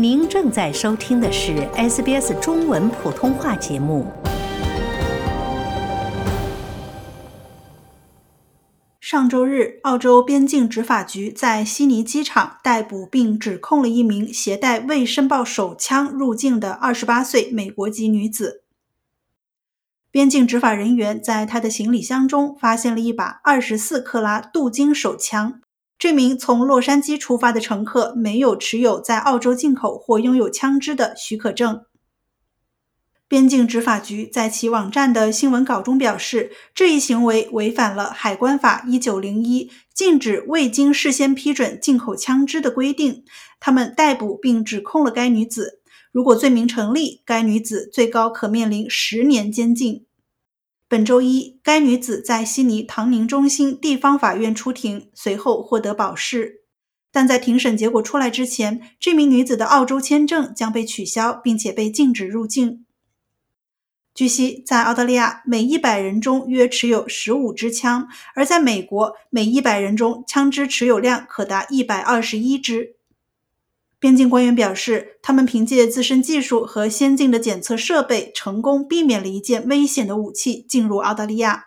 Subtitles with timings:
[0.00, 4.06] 您正在收听的是 SBS 中文普通话节目。
[9.00, 18.62] 上周日，澳洲边境执法局在悉尼机场逮捕并指控了一名携带未申报手枪入境的28岁美国籍女子。
[20.12, 25.60] 边境执法人员在她的行李箱中发现了一把24克拉镀金手枪。
[25.98, 31.82] 这名从洛杉矶出发的乘客没有持有在澳洲进口或拥有枪支的许可证。
[33.26, 43.24] 边境执法局在其网站的新闻稿中表示，这一行为违反了海关法一九零一禁止未经事先批准进口枪支的规定。
[43.60, 50.06] 他们逮捕并指控了该女子，如果罪名成立，该女子最高可面临十年监禁。
[50.90, 56.62] 本周一，该女子在悉尼唐宁中心地方法院出庭，随后获得保释。
[57.12, 62.86] 但在庭审结果出来之前，这名女子的澳洲签证将被取消，并且被禁止入境。
[64.14, 68.04] 据悉，在澳大利亚，每一百人中约持有十五支枪；
[68.34, 72.96] 而在美国，每一百人中枪支持有量可达一百二十一支。
[74.00, 81.64] 边境官员表示，他们凭借自身技术和先进的检测设备，成功避免了一件危险的武器进入澳大利亚。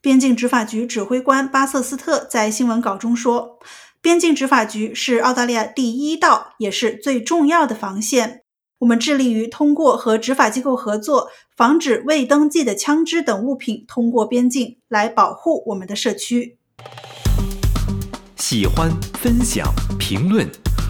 [0.00, 3.58] 边境执法局指挥官巴瑟斯特在新闻稿中说
[4.00, 8.42] ：“边境执法局是澳大利亚第一道也是最重要的防线。
[8.78, 16.56] 我们致力于通过和执法机构合作，防止未登记的枪支等物品通过边境，来保护我们的社区。”
[18.36, 18.90] 喜欢、
[19.20, 20.61] 分享、评论。